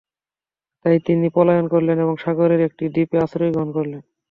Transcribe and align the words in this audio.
তাই 0.85 0.97
তিনি 1.07 1.27
পলায়ন 1.35 1.65
করলেন 1.73 1.97
এবং 1.99 2.15
সাগরের 2.23 2.61
একটি 2.67 2.83
দ্বীপে 2.93 3.17
আশ্রয় 3.25 3.51
গ্রহণ 3.53 3.69
করলেন। 3.77 4.01